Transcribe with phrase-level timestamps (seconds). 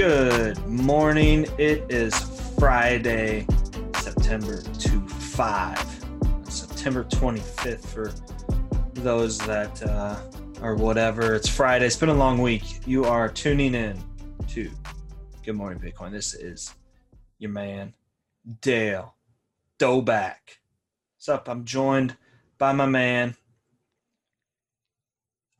[0.00, 1.46] Good morning.
[1.58, 2.14] It is
[2.58, 3.46] Friday,
[3.96, 6.04] September 2 5.
[6.48, 8.10] September 25th for
[8.94, 10.18] those that uh,
[10.62, 11.34] or whatever.
[11.34, 11.84] It's Friday.
[11.84, 12.62] It's been a long week.
[12.86, 14.02] You are tuning in
[14.48, 14.70] to
[15.44, 16.12] Good Morning Bitcoin.
[16.12, 16.72] This is
[17.38, 17.92] your man,
[18.62, 19.16] Dale
[19.78, 20.60] Doback.
[21.18, 21.46] What's up?
[21.46, 22.16] I'm joined
[22.56, 23.36] by my man.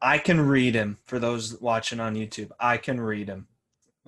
[0.00, 2.52] I can read him for those watching on YouTube.
[2.58, 3.46] I can read him.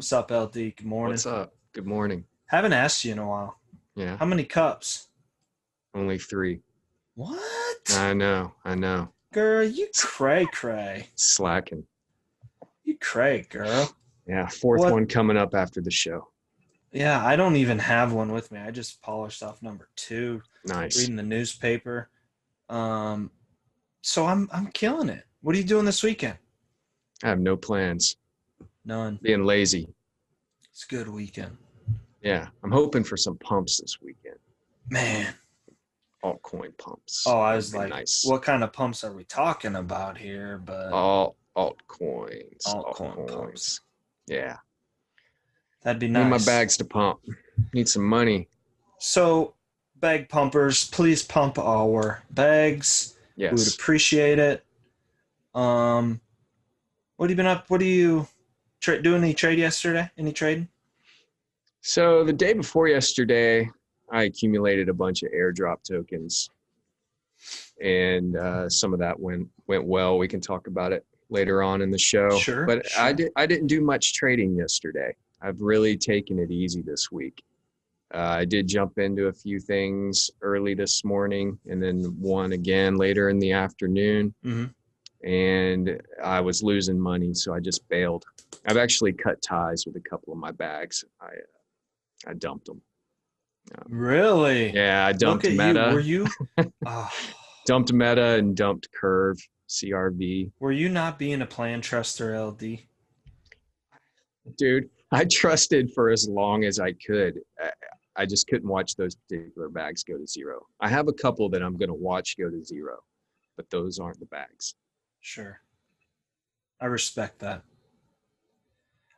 [0.03, 0.53] What's up, LD?
[0.55, 1.13] Good morning.
[1.13, 1.55] What's up?
[1.73, 2.25] Good morning.
[2.47, 3.61] Haven't asked you in a while.
[3.95, 5.07] Yeah, How many cups?
[5.95, 6.59] only three.
[7.15, 7.39] What?
[7.93, 9.13] I know, I know.
[9.33, 11.07] Girl, you cray cray.
[11.15, 11.87] Slacking.
[12.83, 13.95] You cray, girl.
[14.27, 14.91] Yeah, fourth What?
[14.93, 16.27] one coming up after the show.
[16.91, 18.59] Yeah, I don't even have one with me.
[18.59, 20.99] I just polished off number two, Nice.
[20.99, 22.11] reading the newspaper.
[22.69, 23.31] Um,
[24.01, 25.23] so I'm I'm killing it.
[25.43, 26.39] What are you doing this weekend?
[27.23, 28.17] I have no plans.
[28.85, 29.19] None.
[29.23, 29.89] Being lazy.
[30.71, 31.57] It's a good weekend.
[32.23, 34.37] Yeah, I'm hoping for some pumps this weekend.
[34.89, 35.35] Man.
[36.25, 37.25] Altcoin pumps.
[37.27, 38.25] Oh, I was like, nice.
[38.25, 40.59] what kind of pumps are we talking about here?
[40.65, 42.65] But Alt altcoins.
[42.67, 43.81] Altcoin pumps.
[44.29, 44.57] Yeah.
[45.83, 46.25] that'd be nice.
[46.25, 47.19] Need my bags to pump.
[47.75, 48.49] Need some money.
[48.99, 49.55] So,
[49.97, 53.17] bag pumpers, please pump our bags.
[53.37, 53.53] Yes.
[53.53, 54.65] We would appreciate it.
[55.55, 56.21] Um,
[57.17, 57.69] what have you been up?
[57.69, 58.29] What are you
[58.83, 59.23] tra- doing?
[59.23, 60.11] Any trade yesterday?
[60.19, 60.69] Any trading?
[61.81, 63.69] So the day before yesterday,
[64.11, 66.51] I accumulated a bunch of airdrop tokens,
[67.81, 70.19] and uh, some of that went went well.
[70.19, 72.39] We can talk about it later on in the show.
[72.39, 75.17] Sure, But I did I didn't do much trading yesterday.
[75.41, 77.43] I've really taken it easy this week.
[78.15, 82.97] Uh, I did jump into a few things early this morning, and then one again
[82.97, 84.35] later in the afternoon.
[84.45, 84.75] Mhm.
[85.25, 88.25] And I was losing money, so I just bailed.
[88.67, 91.05] I've actually cut ties with a couple of my bags.
[91.21, 91.31] I uh,
[92.27, 92.81] I dumped them.
[93.89, 94.73] Really?
[94.73, 95.95] Yeah, I dumped Meta, you.
[95.95, 96.27] Were you?
[96.87, 97.11] oh,
[97.67, 99.39] dumped Meta, and dumped Curve,
[99.69, 100.51] CRV.
[100.61, 102.81] were you not being a plan truster, LD?
[104.57, 107.41] Dude, I trusted for as long as I could.
[107.61, 107.71] I,
[108.17, 110.67] I just couldn't watch those particular bags go to zero.
[110.81, 112.99] I have a couple that I'm going to watch go to zero,
[113.57, 114.75] but those aren't the bags.
[115.23, 115.61] Sure.
[116.81, 117.63] I respect that.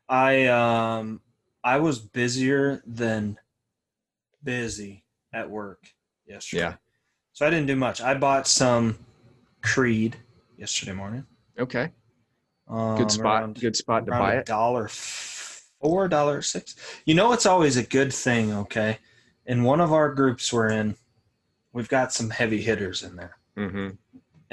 [0.09, 1.21] I um
[1.65, 3.39] I was busier than
[4.43, 5.83] busy at work
[6.27, 6.63] yesterday.
[6.63, 6.75] Yeah.
[7.33, 8.01] So I didn't do much.
[8.03, 8.99] I bought some
[9.63, 10.17] Creed
[10.59, 11.27] yesterday morning.
[11.59, 11.91] Okay,
[12.69, 13.43] Um, good spot.
[13.43, 14.47] around- Good spot to buy it.
[14.47, 16.77] dollar four, dollar six.
[17.07, 18.53] You know, it's always a good thing.
[18.53, 18.99] Okay,
[19.47, 20.97] in one of our groups we're in,
[21.73, 23.91] we've got some heavy hitters in there, hmm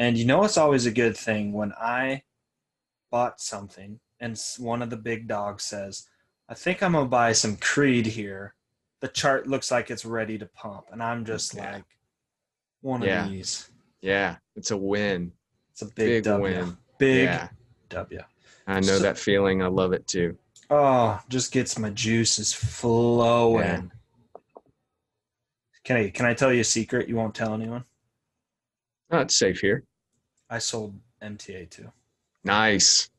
[0.01, 2.23] and you know, it's always a good thing when I
[3.12, 6.07] bought something and one of the big dogs says,
[6.50, 8.56] "I think I'm gonna buy some Creed here."
[9.00, 11.73] The chart looks like it's ready to pump, and I'm just Yeah.
[11.73, 11.85] like,
[12.81, 13.25] one Yeah.
[13.25, 13.69] of these.
[14.01, 15.34] Yeah, it's a win.
[15.72, 16.56] It's a big, Big W.
[16.56, 16.78] win.
[16.97, 17.50] Big Yeah,
[17.89, 18.22] W.
[18.66, 19.62] I know So- that feeling.
[19.62, 20.35] I love it too.
[20.72, 23.91] Oh, just gets my juices flowing.
[25.83, 27.85] Can I can I tell you a secret you won't tell anyone?
[29.12, 29.83] Oh, it's safe here.
[30.51, 31.91] I sold MTA too.
[32.44, 33.09] Nice,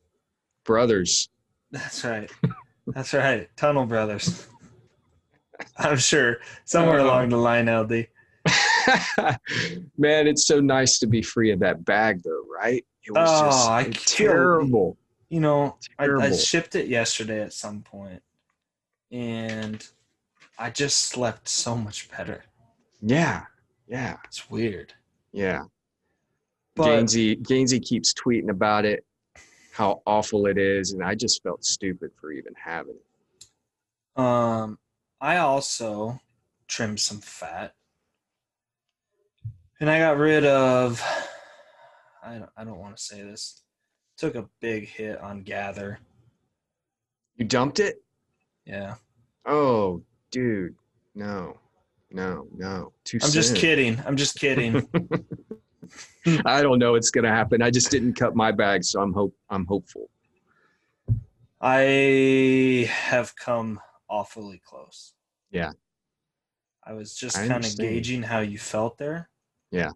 [0.63, 1.29] brothers.
[1.71, 2.31] That's right.
[2.87, 3.49] That's right.
[3.57, 4.47] Tunnel Brothers.
[5.77, 8.07] I'm sure somewhere Uh, along the line, LD.
[9.97, 12.85] Man, it's so nice to be free of that bag, though, right?
[13.05, 14.97] It was Oh, just I terrible.
[15.29, 18.21] You know, I, I shipped it yesterday at some point,
[19.11, 19.83] and
[20.59, 22.43] I just slept so much better.
[23.01, 23.43] Yeah,
[23.87, 24.93] yeah, It's weird.
[25.31, 25.63] yeah.
[26.75, 29.05] But Gainzy, Gainzy keeps tweeting about it,
[29.71, 34.19] how awful it is, and I just felt stupid for even having it.
[34.19, 34.79] Um,
[35.21, 36.19] I also
[36.67, 37.73] trimmed some fat,
[39.79, 41.03] and I got rid of.
[42.25, 43.61] I don't, I don't want to say this.
[44.17, 45.99] Took a big hit on Gather.
[47.35, 48.01] You dumped it?
[48.65, 48.95] Yeah,
[49.45, 50.01] Oh,
[50.31, 50.75] dude,
[51.15, 51.57] no,
[52.11, 52.93] no, no.
[53.03, 53.99] Too I'm just kidding.
[54.05, 54.87] I'm just kidding.
[56.45, 57.61] I don't know it's gonna happen.
[57.61, 60.09] I just didn't cut my bag, so I'm hope I'm hopeful.
[61.61, 65.13] I have come awfully close.
[65.51, 65.71] Yeah.
[66.85, 69.29] I was just kind of gauging how you felt there.
[69.71, 69.91] Yeah.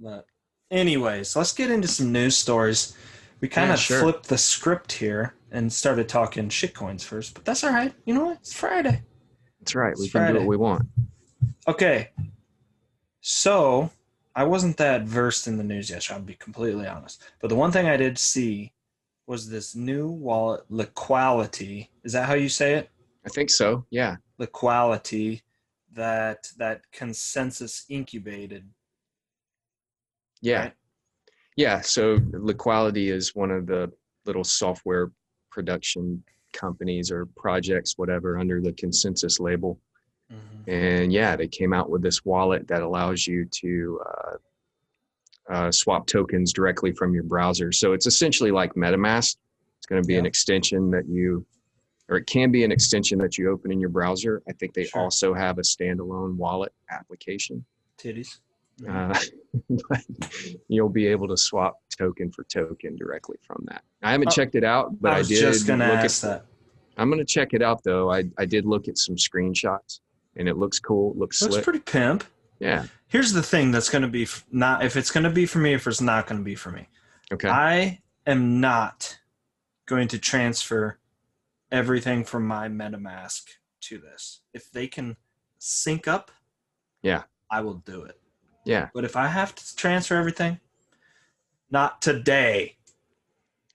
[0.00, 0.26] But
[0.70, 2.96] anyways, let's get into some news stories.
[3.40, 4.00] We kind Yeah, of sure.
[4.00, 7.94] flipped the script here and started talking shitcoins first, but that's all right.
[8.04, 8.38] You know what?
[8.38, 9.02] It's Friday.
[9.60, 9.94] That's right.
[9.96, 10.88] We It's can do what we want.
[11.68, 12.10] Okay.
[13.20, 13.90] So
[14.34, 17.22] I wasn't that versed in the news yesterday, I'll be completely honest.
[17.40, 18.72] But the one thing I did see
[19.26, 21.90] was this new wallet, Liquality.
[22.04, 22.90] Is that how you say it?
[23.24, 23.84] I think so.
[23.90, 24.16] Yeah.
[24.38, 25.42] Liquality
[25.92, 28.68] that that ConsenSys incubated.
[30.40, 30.60] Yeah.
[30.60, 30.72] right?
[31.56, 31.80] Yeah.
[31.82, 33.92] So Liquality is one of the
[34.24, 35.12] little software
[35.50, 39.78] production companies or projects, whatever, under the ConsenSys label.
[40.32, 40.68] Mhm.
[40.72, 44.36] And yeah, they came out with this wallet that allows you to uh,
[45.52, 47.72] uh, swap tokens directly from your browser.
[47.72, 49.36] So it's essentially like MetaMask.
[49.78, 51.44] It's going to be an extension that you,
[52.08, 54.42] or it can be an extension that you open in your browser.
[54.48, 55.02] I think they Sure.
[55.02, 57.64] also have a standalone wallet application.
[57.98, 58.38] Titties.
[58.80, 59.14] Mhm.
[59.68, 59.98] Uh,
[60.68, 63.82] you'll be able to swap token for token directly from that.
[64.02, 65.40] I haven't Oh, checked it out, but I, I did.
[65.40, 66.46] Just gonna look ask at, that.
[66.96, 68.10] I'm gonna check it out though.
[68.10, 70.00] I I did look at some screenshots,
[70.36, 71.14] and it looks cool.
[71.16, 71.64] Looks Looks slick.
[71.64, 72.24] pretty pimp.
[72.58, 72.86] yeah.
[73.08, 75.58] Here's the thing that's going to be f- not if it's going to be for
[75.58, 76.88] me if it's not going to be for me.
[77.30, 77.48] Okay.
[77.48, 79.18] I am not
[79.86, 80.98] going to transfer
[81.70, 83.42] everything from my MetaMask
[83.82, 84.40] to this.
[84.54, 85.16] If they can
[85.58, 86.30] sync up,
[87.02, 87.24] Yeah.
[87.50, 88.18] I will do it.
[88.64, 88.88] yeah.
[88.94, 90.58] But if I have to transfer everything,
[91.70, 92.76] not today.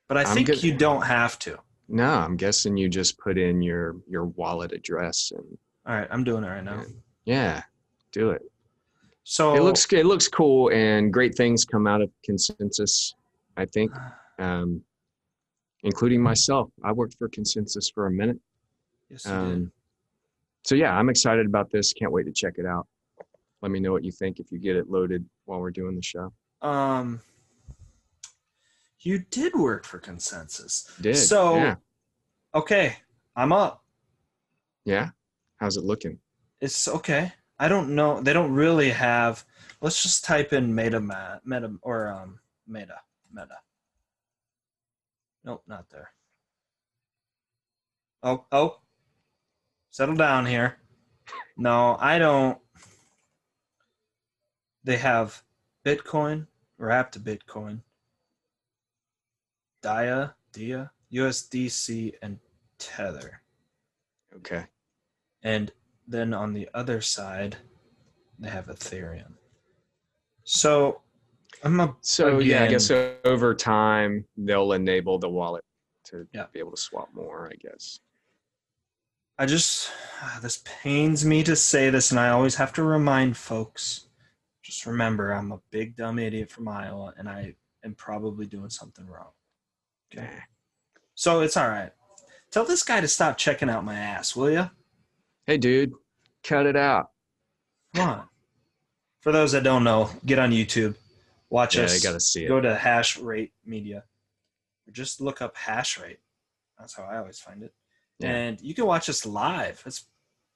[0.07, 1.59] But I I'm think you don't have to.
[1.89, 5.57] No, I'm guessing you just put in your your wallet address and
[5.87, 6.83] All right, I'm doing it right now.
[7.25, 7.63] yeah,
[8.11, 8.41] do it.
[9.23, 13.13] So It looks it looks cool, and great things come out of ConsenSys.
[13.57, 13.91] I think,
[14.39, 14.81] um,
[15.83, 16.69] including myself.
[16.83, 18.37] I worked for ConsenSys for a minute.
[19.09, 19.37] Yes, you did.
[19.39, 19.71] Um,
[20.63, 21.93] so yeah, I'm excited about this.
[21.93, 22.87] Can't wait to check it out.
[23.61, 26.03] Let me know what you think if you get it loaded while we're doing the
[26.03, 26.31] show.
[26.61, 27.19] Um,
[28.99, 31.01] you did work for ConsenSys.
[31.01, 31.75] Did So- yeah
[32.55, 32.95] Okay,
[33.35, 33.83] I'm up.
[34.85, 35.09] yeah.
[35.57, 36.19] How's it looking?
[36.61, 37.33] It's okay.
[37.59, 38.21] I don't know.
[38.21, 39.43] They don't really have.
[39.81, 40.99] Let's just type in meta
[41.43, 42.99] meta or um meta
[43.31, 43.57] meta.
[45.43, 46.11] Nope, not there.
[48.23, 48.79] Oh oh.
[49.89, 50.77] Settle down here.
[51.57, 52.59] No, I don't.
[54.83, 55.43] They have
[55.83, 57.81] Bitcoin, wrapped to Bitcoin,
[59.81, 62.39] Dai, Dai, USDC, and
[62.77, 63.41] Tether.
[64.35, 64.65] Okay.
[65.43, 65.71] And
[66.07, 67.57] then on the other side,
[68.39, 69.33] they have Ethereum.
[70.43, 71.01] So
[71.63, 72.91] I'm a So yeah, I guess
[73.25, 75.63] over time they'll enable the wallet
[76.05, 76.45] to Yeah.
[76.53, 77.49] be able to swap more.
[77.51, 77.99] I guess.
[79.39, 79.91] I just
[80.21, 84.07] ah, this pains me to say this, and I always have to remind folks.
[84.63, 89.05] Just remember, I'm a big dumb idiot from Iowa, and I am probably doing something
[89.07, 89.31] wrong.
[90.11, 90.29] Okay,
[91.15, 91.91] so it's all right.
[92.51, 94.69] Tell this guy to stop checking out my ass, will you?
[95.47, 95.93] Hey, dude,
[96.43, 97.11] cut it out.
[97.95, 98.23] Come on.
[99.21, 100.95] For those that don't know, get on YouTube,
[101.49, 101.99] watch Yeah, us.
[102.05, 102.47] I gotta see it.
[102.49, 104.03] go to hash rate media
[104.87, 106.19] or just look up hash rate
[106.77, 107.73] that's how i always find it
[108.19, 108.29] Yeah.
[108.31, 110.05] and you can watch us live it's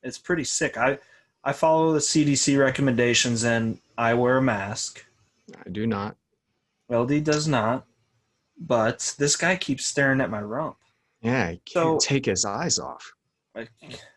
[0.03, 0.99] it's pretty sick i
[1.43, 5.03] i follow the cdc recommendations and i wear a mask
[5.65, 6.15] I do not.
[6.89, 7.85] ld does not
[8.59, 10.77] but this guy keeps staring at my rump
[11.21, 13.13] Yeah, he can't take his eyes off.
[13.55, 13.71] like,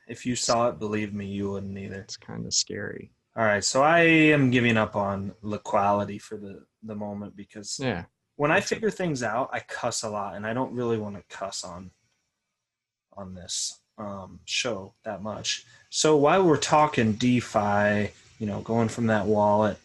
[0.09, 3.11] if you saw it believe me you wouldn't either It's kind of scary.
[3.37, 8.05] all right so i am giving up on liquality for the the moment because Yeah.
[8.37, 11.23] when I figure things out, I cuss a lot, and I don't really want to
[11.35, 11.91] cuss on
[13.17, 15.65] on this um, show that much.
[15.89, 19.79] So while we're talking DeFi, you know, going from that wallet,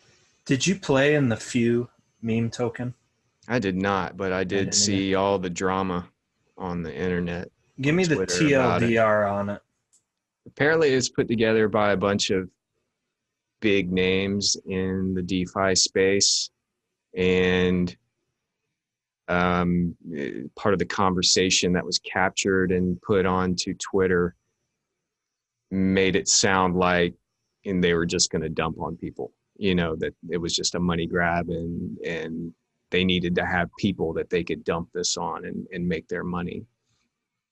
[0.45, 1.89] did you play in the few
[2.21, 2.95] meme token?
[3.47, 6.09] I did not, but I did see all the drama
[6.57, 7.49] on the internet.
[7.79, 8.51] Give me the Twitter it.
[8.51, 9.61] TLDR on it.
[10.49, 12.49] Apparently, it's put together by a bunch of
[13.59, 16.49] big names in the DeFi space,
[17.15, 17.95] and
[19.27, 19.95] um,
[20.55, 24.35] part of the conversation that was captured and put onto Twitter
[25.69, 27.13] made it sound like,
[27.65, 29.31] and they were just going to dump on people.
[29.57, 32.53] You know that it was just a money grab, and and
[32.89, 36.23] they needed to have people that they could dump this on and and make their
[36.23, 36.65] money.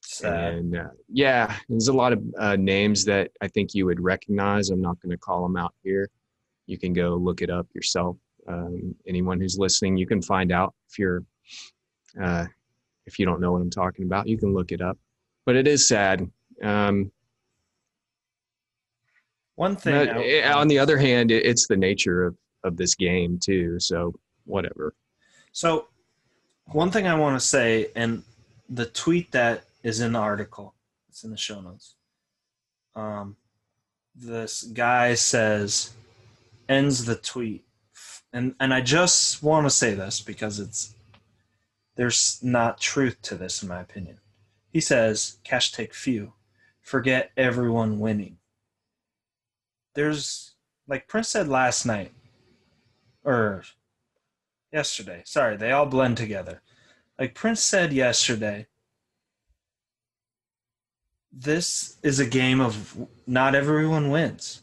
[0.09, 0.53] Sad.
[0.53, 4.69] And uh, yeah, there's a lot of uh, names that I think you would recognize.
[4.69, 6.09] I'm not going to call them out here.
[6.65, 8.15] You can go look it up yourself.
[8.47, 11.25] Um, anyone who's listening, you can find out if you're
[12.21, 12.45] uh,
[13.05, 14.29] if you don't know what I'm talking about.
[14.29, 14.97] You can look it up.
[15.45, 16.25] But it is sad.
[16.63, 17.11] Um,
[19.55, 20.05] One thing.
[20.05, 23.77] but, eh, on the other hand, it, it's the nature of of this game too.
[23.77, 24.13] So
[24.45, 24.95] whatever.
[25.51, 25.89] So,
[26.67, 28.23] one thing I want to say, and
[28.69, 30.75] the tweet that is in the article,
[31.09, 31.95] it's in the show notes.
[32.95, 33.37] Um,
[34.15, 35.93] this guy says,
[36.67, 37.65] ends the tweet,
[38.33, 40.95] and and I just want to say this because it's
[41.95, 44.19] there's not truth to this, in my opinion.
[44.71, 46.33] He says, cash take few,
[46.79, 48.37] forget everyone winning.
[49.95, 50.53] There's,
[50.87, 52.11] like Prince said last night,
[53.23, 53.63] or
[54.71, 56.61] yesterday, sorry, they all blend together.
[57.17, 58.67] Like Prince said yesterday,
[61.31, 64.61] this is a game of not everyone wins.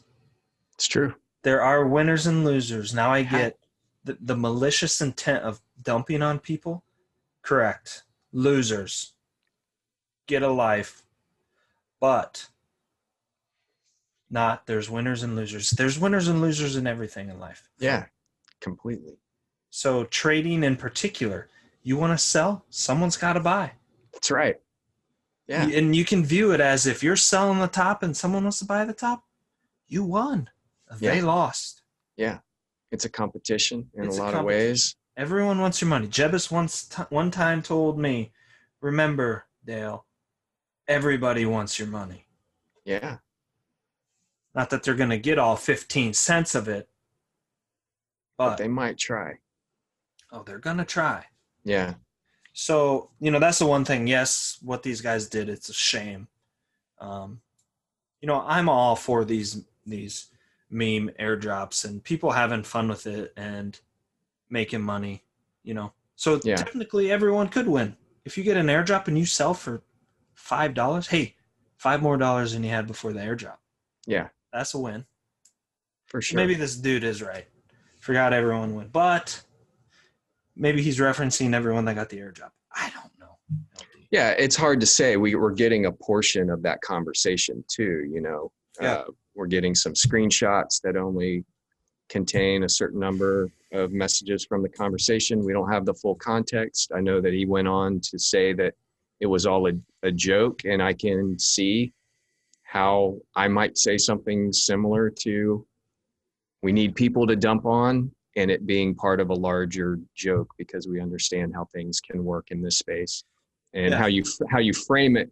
[0.73, 1.15] It's true.
[1.43, 2.93] There are winners and losers.
[2.93, 3.57] Now I get
[4.03, 6.83] the, the malicious intent of dumping on people.
[7.41, 8.03] Correct.
[8.33, 9.13] Losers.
[10.27, 11.03] Get a life.
[11.99, 12.49] But
[14.29, 15.71] not there's winners and losers.
[15.71, 17.69] There's winners and losers in everything in life.
[17.79, 18.05] Yeah,
[18.59, 19.17] completely.
[19.69, 21.47] So trading in particular,
[21.83, 23.71] you want to sell, someone's got to buy.
[24.13, 24.55] That's right.
[25.47, 25.67] Yeah.
[25.67, 28.65] And you can view it as if you're selling the top and someone wants to
[28.65, 29.23] buy the top,
[29.87, 30.49] you won.
[30.99, 31.25] They Yeah.
[31.25, 31.83] lost.
[32.17, 32.39] Yeah.
[32.91, 34.95] It's a competition in It's a a lot of ways.
[35.17, 36.07] Everyone wants your money.
[36.07, 38.33] Jebus once t- one time told me,
[38.81, 40.05] "Remember, Dale,
[40.87, 42.27] everybody wants your money.
[42.83, 43.19] Yeah.
[44.53, 46.89] Not that they're going to get all 15 cents of it,
[48.37, 49.39] But but they might try.
[50.31, 51.27] oh, they're going to try."
[51.63, 51.95] Yeah.
[52.57, 54.07] So, you know, that's the one thing.
[54.07, 56.29] Yes, what these guys did, it's a shame.
[57.01, 57.41] Um,
[58.21, 60.27] you know, I'm all for these these
[60.69, 63.77] meme airdrops and people having fun with it and
[64.49, 65.21] making money,
[65.63, 65.91] you know.
[66.15, 66.55] So Yeah.
[66.55, 67.97] technically everyone could win.
[68.23, 69.83] If you get an airdrop and you sell for
[70.33, 71.35] five dollars, hey,
[71.75, 73.57] five more dollars than you had before the airdrop.
[74.07, 74.29] Yeah.
[74.53, 75.05] That's a win.
[76.05, 76.37] For sure.
[76.37, 77.47] Maybe this dude is right.
[77.99, 78.87] Forgot everyone win.
[78.87, 79.41] But
[80.55, 82.51] maybe he's referencing everyone that got the air airdrop.
[82.75, 83.37] I don't know.
[83.77, 83.85] LD.
[84.11, 88.21] yeah it's hard to say we, we're getting a portion of that conversation too you
[88.21, 88.93] know Yeah.
[88.93, 91.45] uh, we're getting some screenshots that only
[92.09, 96.91] contain a certain number of messages from the conversation we don't have the full context
[96.95, 98.73] i know that he went on to say that
[99.19, 101.91] it was all a, a joke and i can see
[102.63, 105.65] how i might say something similar to
[106.61, 110.87] we need people to dump on and it being part of a larger joke because
[110.87, 113.23] we understand how things can work in this space
[113.73, 113.97] and Yeah.
[113.97, 115.31] how you how you frame it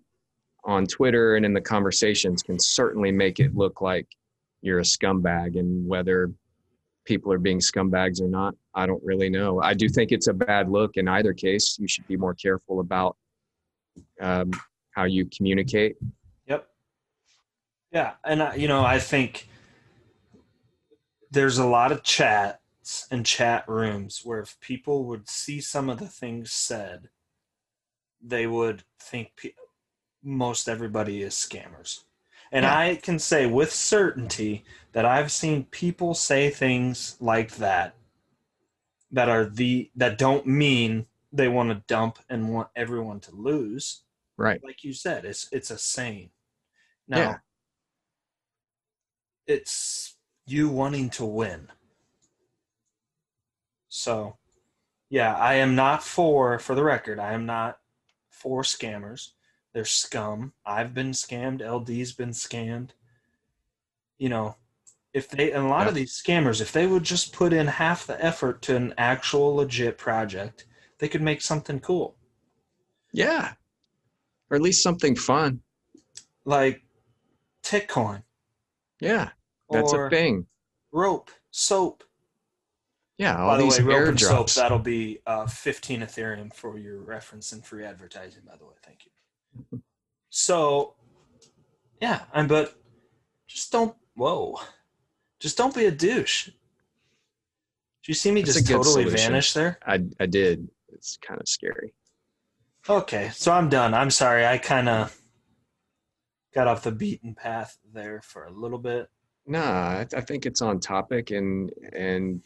[0.65, 4.07] on Twitter and in the conversations can certainly make it look like
[4.61, 6.31] you're a scumbag and whether
[7.05, 10.33] people are being scumbags or not I don't really know I do think it's a
[10.33, 13.17] bad look in either case you should be more careful about
[14.21, 14.51] um,
[14.91, 15.97] how you communicate
[16.47, 16.67] Yep.
[17.91, 19.47] Yeah, and I, you know, I think
[21.29, 22.01] there's a lot of
[22.83, 27.09] chats and chat rooms where if people would see some of the things said,
[28.21, 29.51] they would think pe-
[30.21, 32.03] most everybody is scammers.
[32.51, 32.77] And Yeah.
[32.77, 37.95] I can say with certainty that I've seen people say things like that
[39.11, 44.03] that are the that don't mean they want to dump and want everyone to lose
[44.37, 46.29] right like you said, it's it's a saying.
[47.07, 47.37] Now, Yeah.
[49.47, 51.69] it's you wanting to win.
[53.95, 54.37] So,
[55.11, 57.77] yeah, I am not for, for the record, I am not
[58.31, 59.29] for scammers.
[59.71, 60.53] They're scum.
[60.65, 61.61] I've been scammed.
[61.61, 62.89] LD's been scammed.
[64.17, 64.55] You know,
[65.13, 68.07] if they, and a lot of these scammers, if they would just put in half
[68.07, 70.65] the effort to an actual legit project,
[70.97, 72.15] they could make something cool.
[73.11, 73.53] yeah
[74.49, 75.61] or at least something fun
[76.45, 76.83] Like
[77.63, 78.23] Tickcoin.
[78.99, 79.29] yeah
[79.69, 80.47] that's a thing
[80.91, 82.03] rope soap
[83.17, 86.77] yeah all by the these way rope and soap that'll be uh, 15 ethereum for
[86.77, 88.73] your reference and free advertising by the way.
[88.83, 89.81] Thank you.
[90.29, 90.95] So
[92.01, 92.75] yeah i'm but
[93.47, 94.59] just don't whoa.
[95.39, 96.47] Just don't be a douche.
[96.47, 96.53] Do
[98.07, 99.31] you see me That's just totally solution.
[99.31, 99.77] vanish there?
[99.85, 100.69] I, I did.
[100.93, 101.93] It's kind of scary.
[102.89, 103.93] Okay so i'm done.
[103.93, 104.45] I'm sorry.
[104.45, 105.15] I kind of
[106.53, 109.07] got off the beaten path there for a little bit.
[109.45, 109.59] Nah,
[109.99, 112.41] I, I think it's on topic, and and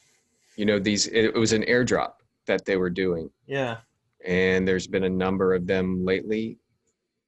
[0.58, 1.08] you know these.
[1.08, 2.14] It, was an airdrop
[2.48, 3.78] that they were doing, yeah
[4.26, 6.58] and there's been a number of them lately,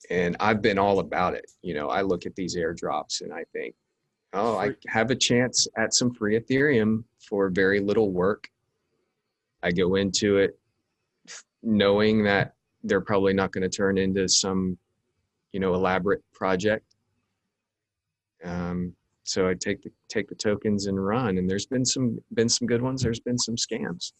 [0.10, 1.50] and I've been all about it.
[1.62, 3.74] You know, I look at these airdrops and I think,
[4.34, 8.50] oh, I have a chance at some free Ethereum for very little work.
[9.64, 10.60] I go into it
[11.64, 14.78] knowing that they're probably not going to turn into some,
[15.52, 16.96] you know, elaborate project.
[18.44, 18.94] Um,
[19.30, 21.38] so I take the take the tokens and run.
[21.38, 23.04] And there's been some been some good ones.
[23.04, 24.14] There's been some scams,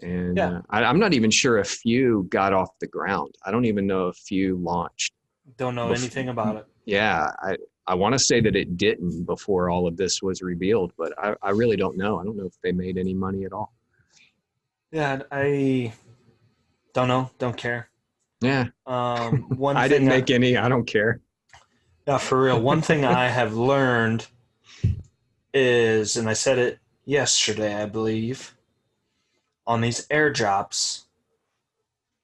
[0.00, 0.50] and Yeah.
[0.58, 3.34] uh, I, I'm not even sure a few got off the ground.
[3.44, 5.12] I don't even know if few launched.
[5.58, 9.24] don't know Bef- anything about it Yeah, I I want to say that it didn't
[9.24, 12.18] before all of this was revealed, but I, I really don't know.
[12.20, 13.72] I don't know if they made any money at all.
[14.92, 15.92] Yeah, I
[16.94, 17.30] Don't know.
[17.38, 17.90] Don't care.
[18.40, 18.66] Yeah.
[18.86, 20.56] Um, one I didn't make any.
[20.56, 21.20] I don't care.
[22.06, 22.60] Yeah, for real.
[22.60, 24.26] One thing I have learned
[25.54, 28.54] is, and I said it yesterday, I believe,
[29.66, 31.04] on these airdrops.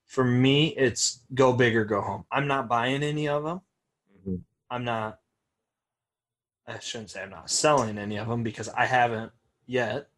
[0.07, 2.25] For me, it's go big or go home.
[2.33, 3.61] I'm not buying any of them.
[4.27, 4.43] Mhm.
[4.71, 5.21] I'm not.
[6.67, 9.33] I shouldn't say I'm not selling any of them because I haven't
[9.67, 10.09] yet.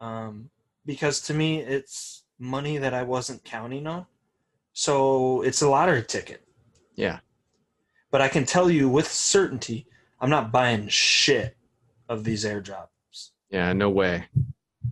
[0.00, 0.50] Um,
[0.84, 4.06] because to me, it's money that I wasn't counting on.
[4.72, 6.46] So it's a lottery ticket
[6.94, 7.20] Yeah.
[8.10, 9.86] But I can tell you with certainty,
[10.20, 11.56] I'm not buying shit
[12.08, 13.30] of these airdrops.
[13.50, 13.72] Yeah.
[13.72, 14.24] No way.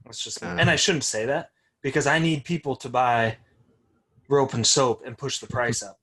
[0.05, 0.57] That's just, Uh.
[0.59, 1.51] and I shouldn't say that
[1.83, 3.37] because I need people to buy
[4.29, 5.99] rope and soap and push the price up.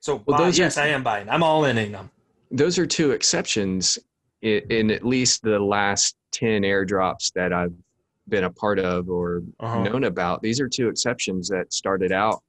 [0.00, 1.28] So Well, buy- those are- yes, I am buying.
[1.28, 2.10] I'm all in in them.
[2.50, 3.98] Those are two exceptions
[4.42, 7.74] in, in at least the last 10 airdrops that I've
[8.28, 9.82] been a part of or Uh-huh.
[9.82, 10.40] known about.
[10.42, 12.42] These are two exceptions that started out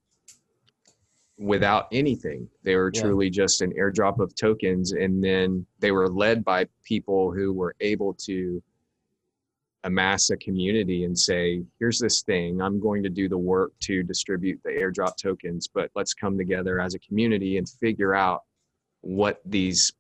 [1.37, 2.47] without anything.
[2.63, 3.01] They were Yeah.
[3.01, 7.75] truly just an airdrop of tokens, and then they were led by people who were
[7.79, 8.61] able to
[9.83, 12.61] amass a community and say, "Here's this thing.
[12.61, 16.79] I'm going to do the work to distribute the airdrop tokens, but let's come together
[16.79, 18.43] as a community and figure out
[19.01, 19.91] what these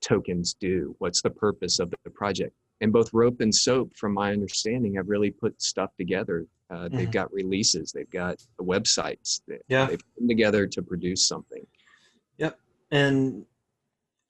[0.00, 0.94] tokens do.
[1.00, 5.08] What's the purpose of the project?" And both Rope and Soap, from my understanding, have
[5.08, 6.46] really put stuff together.
[6.70, 7.12] Uh, They've Mhm.
[7.12, 9.42] got releases, they've got the websites.
[9.46, 9.86] They- Yeah.
[9.86, 11.66] They've come together to produce something.
[12.38, 12.58] Yep.
[12.90, 13.46] And,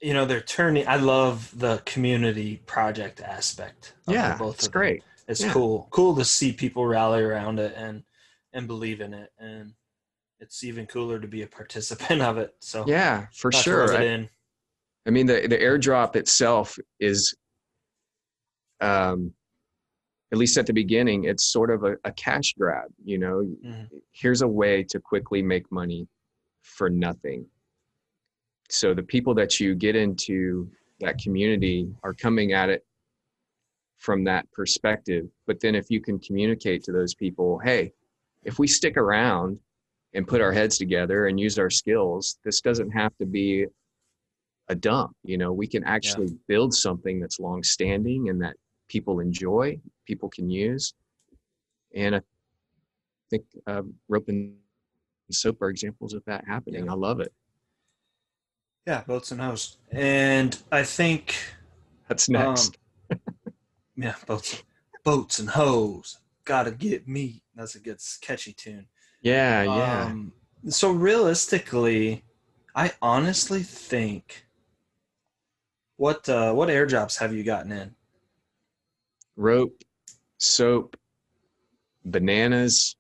[0.00, 3.94] you know, they're turning, I love the community project aspect.
[4.06, 4.80] of Yeah, both it's of them.
[4.80, 5.02] great.
[5.28, 5.52] It's Yeah.
[5.52, 5.86] cool.
[5.90, 8.04] Cool to see people rally around it and,
[8.52, 9.32] and believe in it.
[9.38, 9.74] And
[10.40, 12.54] it's even cooler to be a participant of it.
[12.60, 13.94] So, Yeah, for sure.
[13.96, 14.28] I.
[15.06, 17.34] I mean, the the airdrop itself is,
[18.80, 19.34] um,
[20.32, 22.90] at least at the beginning, it's sort of a, a cash grab.
[23.04, 23.88] You know, Mhm.
[24.12, 26.08] here's a way to quickly make money
[26.62, 27.46] for nothing.
[28.70, 30.70] So the people that you get into
[31.00, 32.84] that community are coming at it
[33.98, 35.28] from that perspective.
[35.46, 37.92] But then if you can communicate to those people, hey,
[38.44, 39.58] if we stick around
[40.14, 43.66] and put our heads together and use our skills, this doesn't have to be
[44.68, 45.14] a dump.
[45.22, 48.56] You know, we can actually build something that's long standing and that
[48.94, 49.76] people enjoy,
[50.06, 50.94] people can use.
[51.96, 52.20] And I
[53.28, 54.54] think uh, rope and
[55.32, 56.84] soap are examples of that happening.
[56.84, 56.92] Yeah.
[56.92, 57.32] I love it.
[58.86, 59.78] Yeah, boats and hose.
[59.90, 61.34] And I think,
[62.08, 62.78] That's Um, next.
[63.96, 64.62] yeah, boats,
[65.02, 66.20] boats and hose.
[66.44, 67.42] Gotta get me.
[67.56, 68.86] That's a good catchy tune.
[69.22, 70.04] yeah, yeah.
[70.04, 70.32] Um,
[70.68, 72.22] so realistically,
[72.76, 74.46] I honestly think
[75.96, 77.94] what uh, what airdrops have you gotten in?
[79.36, 79.82] Rope,
[80.38, 80.96] soap,
[82.04, 82.96] bananas.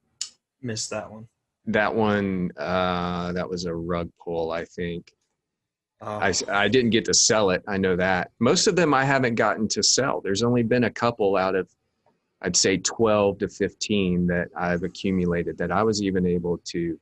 [0.62, 1.28] Missed that one.
[1.66, 5.12] That one, uh, that was a rug pull, I think.
[6.00, 7.62] Oh, I, I didn't get to sell it.
[7.66, 8.30] I know that.
[8.38, 10.20] Most of them I haven't gotten to sell.
[10.20, 11.68] There's only been a couple out of,
[12.42, 16.98] I'd say 12 to 15 that I've accumulated that I was even able to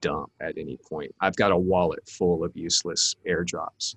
[0.00, 1.12] dump at any point.
[1.20, 3.96] I've got a wallet full of useless airdrops.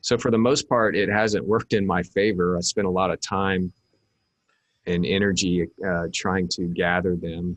[0.00, 2.56] So for the most part, it hasn't worked in my favor.
[2.56, 3.72] I spent a lot of time
[4.88, 7.56] and energy uh, trying to gather them.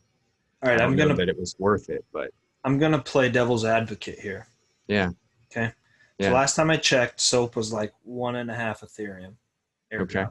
[0.64, 0.82] all right.
[0.82, 2.32] I'm gonna that it was worth it, but
[2.64, 4.48] I'm gonna play devil's advocate here.
[4.88, 5.12] yeah.
[5.52, 5.72] Okay.
[6.18, 6.30] Yeah.
[6.30, 9.34] So last time I checked, soap was like one and a half Ethereum.
[9.92, 10.26] airdrop, Okay.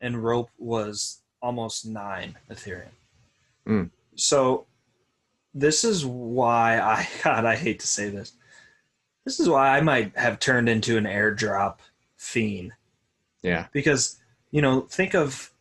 [0.00, 2.90] And rope was almost nine Ethereum.
[3.66, 3.90] Mm.
[4.14, 4.66] So
[5.54, 8.32] this is why I God, I hate to say this.
[9.24, 11.78] This is why I might have turned into an airdrop
[12.16, 12.72] fiend.
[13.42, 13.66] Yeah.
[13.72, 14.18] Because,
[14.50, 15.52] you know, think of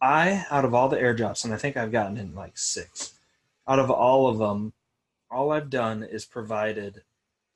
[0.00, 3.14] I out of all the airdrops, and I think I've gotten in like six.
[3.68, 4.72] Out of all of them,
[5.30, 7.02] all I've done is provided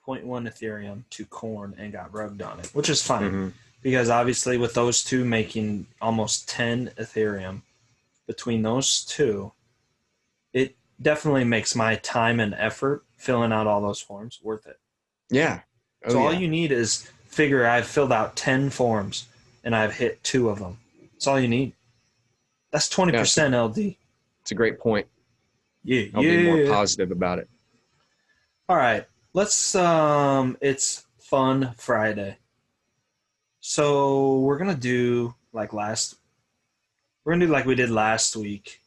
[0.07, 3.53] 0.1 Ethereum to Corn and got rugged on it, which is fine Mhm.
[3.83, 7.63] because obviously with those two making almost 10 Ethereum
[8.27, 9.53] between those two,
[10.53, 14.79] it definitely makes my time and effort filling out all those forms worth it.
[15.31, 15.61] Yeah.
[16.05, 16.39] Oh, so all yeah.
[16.41, 19.27] you need is figure I've filled out 10 forms
[19.65, 20.79] and I've hit two of them.
[21.13, 21.73] That's all you need.
[22.75, 23.95] That's 20% LD.
[24.41, 25.07] it's a great point.
[25.85, 26.37] Yeah, I'll yeah.
[26.37, 27.49] be more positive about it.
[28.69, 29.07] All right.
[29.33, 32.39] Let's um it's fun Friday.
[33.61, 36.17] So we're going to do like last
[37.25, 38.81] we're going to do like we did last week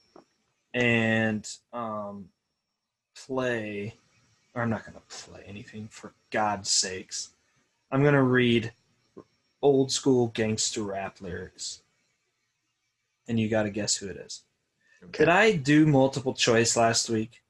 [0.74, 2.28] and um
[3.26, 3.94] play
[4.54, 7.30] or I'm not going to play anything for God's sakes.
[7.90, 8.74] I'm going to read
[9.62, 11.84] old school gangster rap lyrics.
[13.28, 14.44] And you got to guess who it is.
[15.04, 15.20] Okay.
[15.20, 17.42] Did I do multiple choice last week?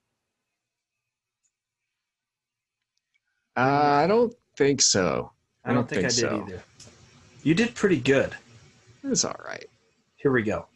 [3.55, 5.31] Uh, I don't think so.
[5.63, 6.45] I don't, think, I did so.
[6.45, 6.63] either.
[7.43, 8.35] You did pretty good.
[9.03, 9.65] It's all right.
[10.15, 10.67] Here we go.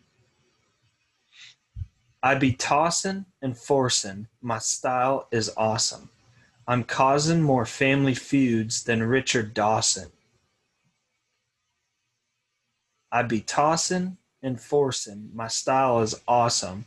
[2.24, 4.28] I be tossin' and forcin'.
[4.42, 6.10] My style is awesome.
[6.68, 10.12] I'm causing more family feuds than Richard Dawson.
[13.12, 15.30] I be tossin' and forcin'.
[15.34, 16.86] My style is awesome.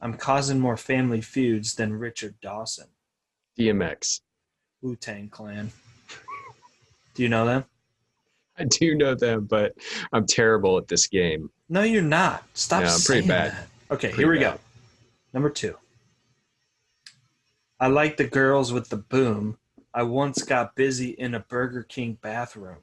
[0.00, 2.86] I'm causing more family feuds than Richard Dawson.
[3.58, 4.20] DMX.
[4.80, 5.72] Wu Tang Clan.
[7.14, 7.64] Do you know them?
[8.56, 9.74] I do know them, but
[10.12, 11.50] I'm terrible at this game.
[11.68, 12.44] No, you're not.
[12.54, 12.82] Stop.
[12.82, 13.52] Yeah, I'm pretty saying bad.
[13.52, 13.68] that.
[13.90, 14.54] Okay, Pretty here we bad.
[14.54, 14.60] go.
[15.32, 15.76] Number two.
[17.80, 19.58] I like the girls with the boom.
[19.94, 22.78] I once got busy in a Burger King bathroom.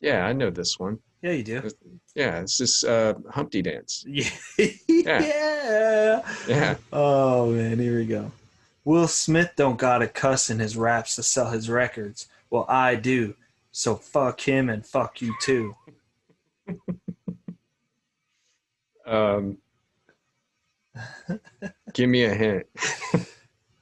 [0.00, 0.98] Yeah, I know this one.
[1.22, 1.68] Yeah, you do.
[2.14, 4.04] Yeah, it's this uh, Humpty Dance.
[4.58, 5.20] Yeah.
[5.22, 6.22] yeah.
[6.48, 6.76] Yeah.
[6.92, 8.30] Oh man, here we go.
[8.84, 12.26] Will Smith don't got to cuss in his raps to sell his records.
[12.50, 13.34] Well, I do.
[13.72, 15.76] So fuck him and fuck you too.
[19.08, 19.56] Um,
[21.94, 22.66] give me a hint.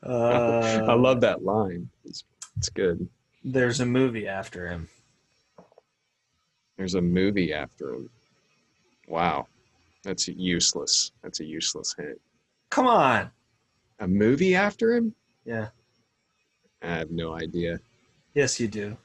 [0.02, 1.88] Uh, I love that line.
[2.04, 2.22] It's,
[2.56, 3.08] it's good.
[3.42, 4.88] There's a movie after him.
[6.76, 8.10] There's a movie after him.
[9.08, 9.46] Wow.
[10.02, 11.12] That's useless.
[11.22, 12.20] That's a useless hint.
[12.70, 13.30] Come on.
[14.00, 15.14] A movie after him?
[15.44, 15.68] Yeah.
[16.82, 17.80] I have no idea.
[18.34, 18.96] Yes, you do.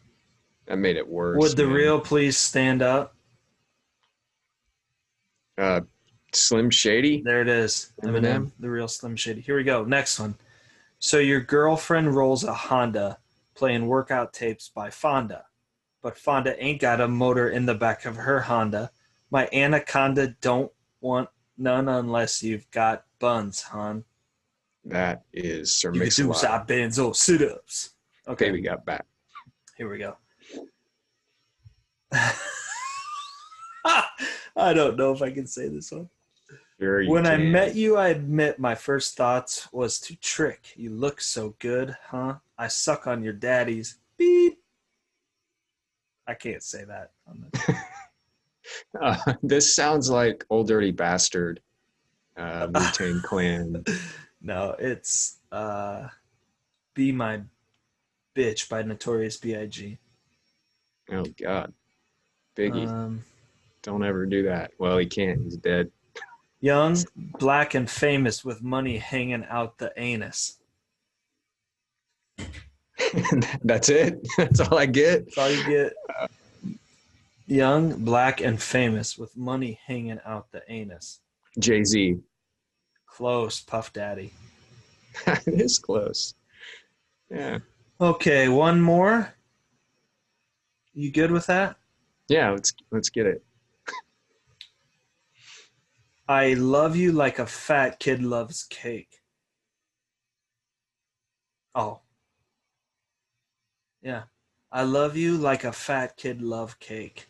[0.68, 1.38] That made it worse.
[1.40, 1.74] Would the man.
[1.74, 3.16] real please stand up?
[5.58, 5.82] uh,
[6.34, 7.22] Slim Shady?
[7.24, 7.94] There it is.
[8.04, 8.52] Eminem, Eminem.
[8.60, 9.42] the real Slim Shady.
[9.42, 9.84] Here we go.
[9.84, 10.36] Next one.
[11.00, 13.18] So your girlfriend rolls a Honda
[13.56, 15.46] playing workout tapes by Fonda,
[16.02, 18.92] but Fonda ain't got a motor in the back of her Honda.
[19.30, 24.04] My anaconda don't want none unless you've got buns, hon.
[24.86, 26.38] That is Sir You can Mix a do Lot.
[26.38, 27.92] side benzo sit ups.
[28.28, 29.06] Okay, Baby got back.
[29.78, 30.18] here we go.
[34.56, 36.10] I don't know if I can say this one.
[36.80, 40.74] Sure you when I met you, I admit my first thoughts was to trick.
[40.76, 42.36] You look so good, huh?
[42.58, 44.61] I suck on your daddy's beep.
[46.32, 47.12] I can't say that.
[47.28, 47.76] on the-
[49.02, 51.60] Uh, this sounds like Old Dirty Bastard,
[52.38, 52.68] uh,
[53.00, 53.84] Wu Clan.
[54.42, 56.08] no, it's uh,
[56.94, 57.42] "Be My
[58.36, 59.98] Bitch" by Notorious B.I.G.
[61.12, 61.74] Oh God,
[62.56, 63.24] Biggie, Um,
[63.82, 64.72] don't ever do that.
[64.78, 65.42] Well, he can't.
[65.42, 65.92] He's dead.
[66.62, 70.60] young, black, and famous with money hanging out the anus.
[73.64, 74.26] That's it.
[74.38, 75.26] That's all I get.
[75.26, 75.94] That's all you get.
[77.48, 81.20] Young, black, and famous with money hanging out the anus.
[81.60, 82.18] Jay Z.
[83.06, 84.32] Close, Puff Daddy.
[85.28, 86.34] it is close.
[87.30, 87.60] Yeah.
[88.00, 89.34] Okay, one more.
[90.94, 91.78] You good with that?
[92.30, 92.52] Yeah.
[92.52, 93.44] Let's let's get it.
[96.28, 99.22] I love you like a fat kid loves cake.
[101.76, 102.00] Oh.
[104.02, 104.24] Yeah.
[104.72, 107.28] I love you like a fat kid love cake.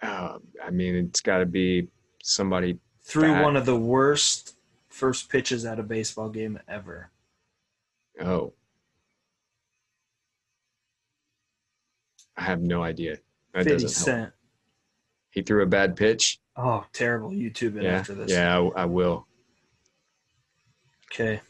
[0.00, 1.88] Uh, I mean, it's got to be
[2.22, 2.78] somebody.
[3.02, 3.42] Threw Fat.
[3.42, 4.54] one of the worst
[4.88, 7.10] first pitches at a baseball game ever.
[8.20, 8.52] Oh.
[12.36, 13.18] I have no idea.
[13.52, 14.30] That 50 doesn't help.
[15.30, 16.38] He threw a bad pitch.
[16.56, 17.30] Oh, terrible.
[17.30, 17.98] YouTube it Yeah.
[17.98, 18.30] after this.
[18.30, 19.26] Yeah, I, I will.
[21.12, 21.40] Okay.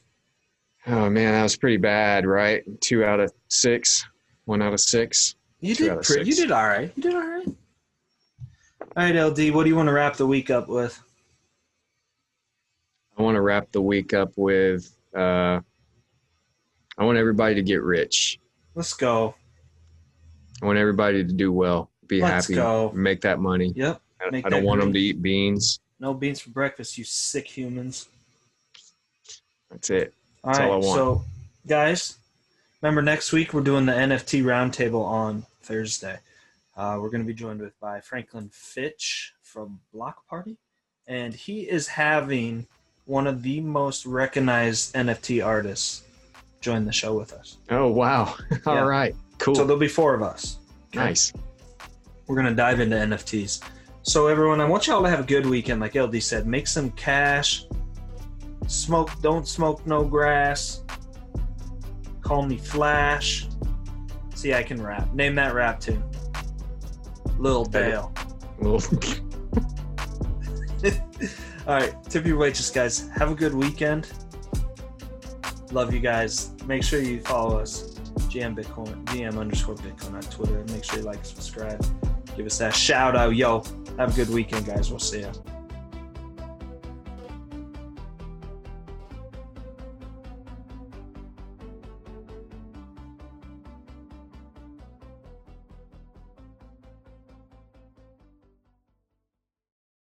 [0.91, 2.65] Oh man, that was pretty bad, right?
[2.81, 4.07] Two out of six.
[4.47, 5.37] One out of six.
[5.61, 6.91] You did pretty, you did all right.
[6.97, 7.47] You did all right.
[8.97, 10.99] All right, LD, what do you want to wrap the week up with?
[13.19, 14.91] I want to wrap the week up with.
[15.15, 15.61] Uh,
[16.97, 18.41] I want everybody to get rich.
[18.75, 19.35] Let's go.
[20.63, 22.93] I want everybody to do well, be Let's happy, go.
[22.95, 23.73] make that money.
[23.77, 24.01] Yep.
[24.21, 25.81] I, I don't want them to eat beans.
[26.01, 28.09] No beans for breakfast, you sick humans.
[29.71, 30.15] That's it.
[30.45, 30.95] All That's right, all I want.
[30.95, 31.25] so
[31.67, 32.19] guys,
[32.81, 36.19] remember next week we're doing the NFT roundtable on Thursday.
[36.77, 40.57] Uh, we're going to be joined with by Franklin Fitch from Block Party,
[41.09, 42.67] and he is having
[43.05, 46.05] one of the most recognized NFT artists
[46.61, 47.57] join the show with us.
[47.71, 48.35] Oh wow!
[48.67, 48.81] All Yeah.
[48.85, 50.59] right, cool, So there'll be four of us.
[50.95, 51.05] Okay?
[51.05, 51.33] nice.
[52.27, 53.63] We're going to dive into NFTs.
[54.03, 55.81] So, everyone, I want y'all to have a good weekend.
[55.81, 57.65] Like LD said, make some cash.
[58.69, 60.83] Smoke, don't smoke no grass.
[62.21, 63.49] Call me Flash.
[64.35, 65.13] See, I can rap.
[65.15, 66.05] Name that rap tune.
[67.39, 68.13] Lil Dale.
[71.67, 73.09] All right, tip your waitress, guys.
[73.17, 74.11] Have a good weekend.
[75.73, 76.53] Love you guys.
[76.67, 77.95] Make sure you follow us,
[78.29, 80.63] GM Bitcoin, GM underscore Bitcoin on Twitter.
[80.73, 81.85] Make sure you like, subscribe,
[82.37, 83.35] give us that shout out.
[83.35, 83.63] Yo,
[83.99, 84.91] have a good weekend, guys.
[84.91, 85.33] We'll see you.